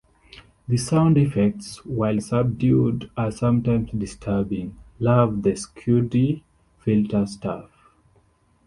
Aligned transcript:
The 0.67 0.77
sound 0.77 1.15
effects, 1.19 1.85
while 1.85 2.19
subdued, 2.21 3.11
are 3.15 3.29
sometimes 3.29 3.91
disturbing- 3.91 4.75
love 4.99 5.43
the 5.43 5.51
squidgy 5.51 6.41
filter 6.79 7.27
stuff. 7.27 7.69